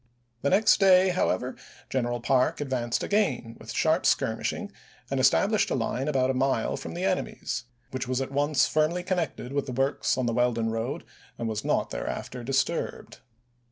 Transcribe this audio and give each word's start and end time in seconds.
The 0.41 0.49
next 0.49 0.79
day, 0.79 1.09
however, 1.09 1.55
General 1.87 2.19
Parke 2.19 2.59
advanced 2.59 3.03
again, 3.03 3.55
with 3.59 3.71
sharp 3.71 4.07
skirmishing, 4.07 4.71
and 5.11 5.19
established 5.19 5.69
a 5.69 5.75
line 5.75 6.07
about 6.07 6.31
a 6.31 6.33
mile 6.33 6.75
from 6.75 6.95
the 6.95 7.03
enemy's, 7.05 7.65
which 7.91 8.07
was 8.07 8.19
at 8.19 8.31
once 8.31 8.67
GENERAL 8.67 8.93
JOHN 8.95 9.03
G. 9.03 9.03
PARKE. 9.03 9.05
PETERSBURG 9.05 9.05
433 9.05 9.05
firmly 9.05 9.05
connected 9.47 9.53
with 9.53 9.65
the 9.67 9.73
works 9.79 10.17
on 10.17 10.25
the 10.25 10.33
Weldon 10.33 10.65
ch. 10.65 10.69
xviii. 10.69 10.81
road 10.81 11.03
and 11.37 11.47
was 11.47 11.63
not 11.63 11.91
thereafter 11.91 12.43
disturbed. 12.43 13.19